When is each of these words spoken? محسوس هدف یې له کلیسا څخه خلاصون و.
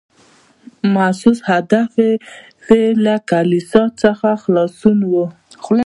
محسوس 0.95 1.39
هدف 1.49 1.89
یې 2.03 2.11
له 3.05 3.15
کلیسا 3.29 3.83
څخه 4.01 4.29
خلاصون 4.43 4.99
و. 5.11 5.13